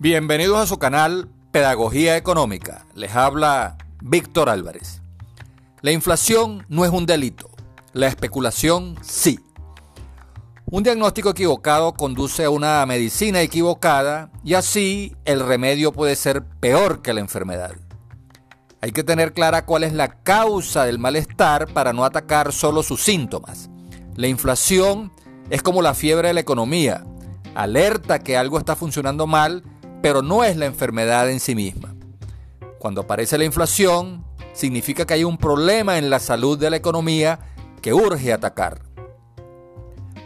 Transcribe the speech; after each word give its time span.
Bienvenidos 0.00 0.60
a 0.60 0.66
su 0.66 0.78
canal 0.78 1.28
Pedagogía 1.50 2.16
Económica. 2.16 2.86
Les 2.94 3.16
habla 3.16 3.78
Víctor 4.00 4.48
Álvarez. 4.48 5.02
La 5.80 5.90
inflación 5.90 6.64
no 6.68 6.84
es 6.84 6.92
un 6.92 7.04
delito, 7.04 7.50
la 7.94 8.06
especulación 8.06 8.94
sí. 9.02 9.40
Un 10.66 10.84
diagnóstico 10.84 11.30
equivocado 11.30 11.94
conduce 11.94 12.44
a 12.44 12.50
una 12.50 12.86
medicina 12.86 13.40
equivocada 13.40 14.30
y 14.44 14.54
así 14.54 15.16
el 15.24 15.40
remedio 15.40 15.90
puede 15.90 16.14
ser 16.14 16.44
peor 16.44 17.02
que 17.02 17.12
la 17.12 17.18
enfermedad. 17.18 17.72
Hay 18.80 18.92
que 18.92 19.02
tener 19.02 19.32
clara 19.32 19.64
cuál 19.64 19.82
es 19.82 19.94
la 19.94 20.22
causa 20.22 20.84
del 20.84 21.00
malestar 21.00 21.72
para 21.72 21.92
no 21.92 22.04
atacar 22.04 22.52
solo 22.52 22.84
sus 22.84 23.02
síntomas. 23.02 23.68
La 24.14 24.28
inflación 24.28 25.10
es 25.50 25.60
como 25.60 25.82
la 25.82 25.94
fiebre 25.94 26.28
de 26.28 26.34
la 26.34 26.40
economía. 26.40 27.04
Alerta 27.56 28.20
que 28.20 28.36
algo 28.36 28.60
está 28.60 28.76
funcionando 28.76 29.26
mal 29.26 29.64
pero 30.02 30.22
no 30.22 30.44
es 30.44 30.56
la 30.56 30.66
enfermedad 30.66 31.30
en 31.30 31.40
sí 31.40 31.54
misma. 31.54 31.94
Cuando 32.78 33.00
aparece 33.02 33.38
la 33.38 33.44
inflación, 33.44 34.24
significa 34.52 35.06
que 35.06 35.14
hay 35.14 35.24
un 35.24 35.38
problema 35.38 35.98
en 35.98 36.10
la 36.10 36.18
salud 36.18 36.58
de 36.58 36.70
la 36.70 36.76
economía 36.76 37.40
que 37.82 37.92
urge 37.92 38.32
atacar. 38.32 38.82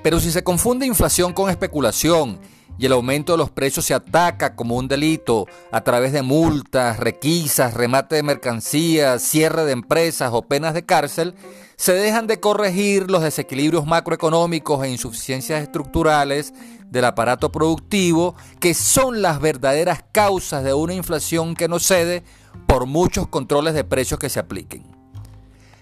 Pero 0.03 0.21
si 0.21 0.31
se 0.31 0.43
confunde 0.43 0.87
inflación 0.87 1.33
con 1.33 1.49
especulación 1.49 2.41
y 2.79 2.87
el 2.87 2.93
aumento 2.93 3.33
de 3.33 3.39
los 3.39 3.51
precios 3.51 3.85
se 3.85 3.95
ataca 3.95 4.57
como 4.57 4.77
un 4.77 4.89
delito 4.89 5.47
a 5.71 5.83
través 5.83 6.13
de 6.13 6.23
multas, 6.23 6.99
requisas, 6.99 7.75
remate 7.75 8.17
de 8.17 8.23
mercancías, 8.23 9.23
cierre 9.23 9.65
de 9.65 9.73
empresas 9.73 10.31
o 10.33 10.43
penas 10.43 10.75
de 10.75 10.85
cárcel, 10.85 11.35
se 11.83 11.95
dejan 11.95 12.29
de 12.29 12.39
corregir 12.39 13.11
los 13.11 13.25
desequilibrios 13.25 13.87
macroeconómicos 13.87 14.85
e 14.85 14.91
insuficiencias 14.91 15.65
estructurales 15.65 16.55
del 16.89 17.05
aparato 17.05 17.51
productivo, 17.51 18.37
que 18.61 18.73
son 18.73 19.21
las 19.21 19.41
verdaderas 19.41 20.05
causas 20.13 20.63
de 20.63 20.75
una 20.75 20.95
inflación 20.95 21.57
que 21.57 21.67
no 21.67 21.81
cede 21.81 22.23
por 22.69 22.87
muchos 22.87 23.27
controles 23.27 23.75
de 23.75 23.83
precios 23.83 24.21
que 24.21 24.29
se 24.29 24.39
apliquen. 24.39 24.85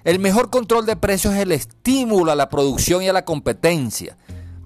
El 0.03 0.21
mejor 0.21 0.49
control 0.49 0.87
de 0.87 0.97
precios 0.97 1.35
es 1.35 1.41
el 1.41 1.53
estímulo 1.53 2.33
a 2.33 2.35
la 2.35 2.49
producción 2.49 3.03
y 3.03 3.11
a 3.11 3.13
la 3.13 3.27
competencia, 3.27 4.17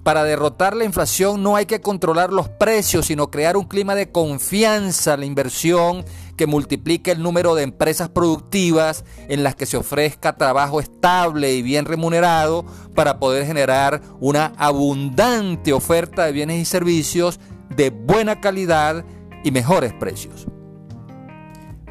para 0.05 0.23
derrotar 0.23 0.75
la 0.75 0.85
inflación 0.85 1.41
no 1.41 1.55
hay 1.55 1.65
que 1.65 1.81
controlar 1.81 2.31
los 2.31 2.47
precios, 2.47 3.07
sino 3.07 3.31
crear 3.31 3.57
un 3.57 3.65
clima 3.65 3.95
de 3.95 4.11
confianza 4.11 5.17
la 5.17 5.25
inversión 5.25 6.05
que 6.35 6.47
multiplique 6.47 7.11
el 7.11 7.21
número 7.21 7.55
de 7.55 7.63
empresas 7.63 8.09
productivas 8.09 9.05
en 9.29 9.43
las 9.43 9.55
que 9.55 9.65
se 9.65 9.77
ofrezca 9.77 10.35
trabajo 10.37 10.79
estable 10.79 11.53
y 11.53 11.61
bien 11.61 11.85
remunerado 11.85 12.65
para 12.93 13.19
poder 13.19 13.45
generar 13.45 14.01
una 14.19 14.53
abundante 14.57 15.73
oferta 15.73 16.25
de 16.25 16.31
bienes 16.31 16.61
y 16.61 16.65
servicios 16.65 17.39
de 17.75 17.89
buena 17.89 18.41
calidad 18.41 19.05
y 19.43 19.51
mejores 19.51 19.93
precios. 19.93 20.47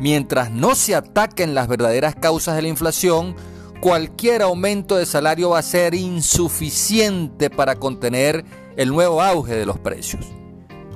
Mientras 0.00 0.50
no 0.50 0.74
se 0.74 0.94
ataquen 0.94 1.54
las 1.54 1.68
verdaderas 1.68 2.16
causas 2.16 2.56
de 2.56 2.62
la 2.62 2.68
inflación, 2.68 3.36
cualquier 3.80 4.42
aumento 4.42 4.96
de 4.96 5.06
salario 5.06 5.50
va 5.50 5.60
a 5.60 5.62
ser 5.62 5.94
insuficiente 5.94 7.48
para 7.48 7.76
contener 7.76 8.44
el 8.76 8.88
nuevo 8.88 9.22
auge 9.22 9.54
de 9.54 9.66
los 9.66 9.78
precios. 9.78 10.26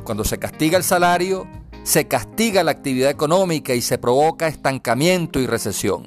Cuando 0.05 0.25
se 0.25 0.39
castiga 0.39 0.79
el 0.79 0.85
salario, 0.85 1.47
se 1.89 2.07
castiga 2.07 2.63
la 2.65 2.73
actividad 2.73 3.09
económica 3.09 3.73
y 3.73 3.81
se 3.81 3.97
provoca 3.97 4.47
estancamiento 4.47 5.41
y 5.41 5.47
recesión. 5.47 6.07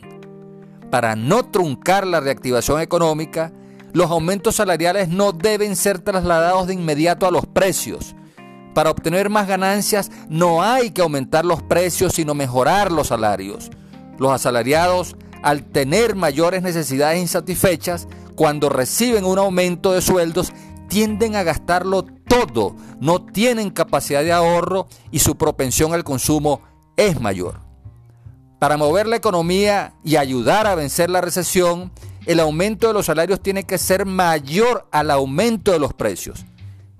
Para 0.91 1.15
no 1.15 1.49
truncar 1.49 2.05
la 2.05 2.19
reactivación 2.19 2.81
económica, 2.81 3.51
los 3.91 4.11
aumentos 4.11 4.57
salariales 4.57 5.09
no 5.09 5.31
deben 5.31 5.75
ser 5.75 5.97
trasladados 5.97 6.67
de 6.67 6.75
inmediato 6.75 7.25
a 7.25 7.31
los 7.31 7.47
precios. 7.47 8.15
Para 8.75 8.91
obtener 8.91 9.31
más 9.31 9.47
ganancias 9.47 10.11
no 10.29 10.61
hay 10.61 10.91
que 10.91 11.01
aumentar 11.01 11.45
los 11.45 11.63
precios, 11.63 12.13
sino 12.13 12.35
mejorar 12.35 12.91
los 12.91 13.07
salarios. 13.07 13.71
Los 14.19 14.31
asalariados 14.33 15.15
al 15.41 15.63
tener 15.63 16.13
mayores 16.13 16.61
necesidades 16.61 17.19
insatisfechas, 17.19 18.07
cuando 18.35 18.69
reciben 18.69 19.25
un 19.25 19.39
aumento 19.39 19.93
de 19.93 20.01
sueldos, 20.01 20.53
tienden 20.89 21.35
a 21.35 21.41
gastarlo 21.41 22.05
todo, 22.31 22.77
no 23.01 23.21
tienen 23.21 23.71
capacidad 23.71 24.23
de 24.23 24.31
ahorro 24.31 24.87
y 25.11 25.19
su 25.19 25.35
propensión 25.35 25.93
al 25.93 26.05
consumo 26.05 26.61
es 26.95 27.19
mayor. 27.19 27.59
Para 28.57 28.77
mover 28.77 29.05
la 29.05 29.17
economía 29.17 29.95
y 30.05 30.15
ayudar 30.15 30.65
a 30.65 30.75
vencer 30.75 31.09
la 31.09 31.19
recesión, 31.19 31.91
el 32.25 32.39
aumento 32.39 32.87
de 32.87 32.93
los 32.93 33.07
salarios 33.07 33.41
tiene 33.41 33.65
que 33.65 33.77
ser 33.77 34.05
mayor 34.05 34.87
al 34.91 35.11
aumento 35.11 35.73
de 35.73 35.79
los 35.79 35.93
precios. 35.93 36.45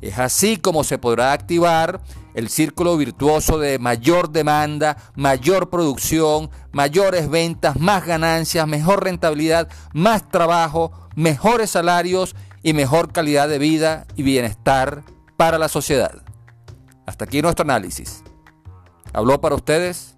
Es 0.02 0.20
así 0.20 0.58
como 0.58 0.84
se 0.84 0.98
podrá 0.98 1.32
activar 1.32 2.02
el 2.34 2.50
círculo 2.50 2.98
virtuoso 2.98 3.58
de 3.58 3.80
mayor 3.80 4.32
demanda, 4.32 4.98
mayor 5.16 5.70
producción, 5.70 6.50
mayores 6.74 7.30
ventas, 7.30 7.80
más 7.80 8.06
ganancias, 8.06 8.68
mejor 8.68 9.06
rentabilidad, 9.06 9.70
más 9.94 10.30
trabajo, 10.30 10.92
mejores 11.16 11.70
salarios 11.70 12.36
y 12.64 12.74
mejor 12.74 13.14
calidad 13.14 13.48
de 13.48 13.60
vida 13.60 14.08
y 14.18 14.24
bienestar 14.24 15.04
para 15.42 15.58
la 15.58 15.70
sociedad. 15.70 16.22
Hasta 17.08 17.26
aquí 17.26 17.42
nuestro 17.42 17.64
análisis. 17.64 18.24
Habló 19.12 19.42
para 19.42 19.56
ustedes 19.56 20.16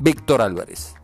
Víctor 0.00 0.42
Álvarez. 0.42 0.96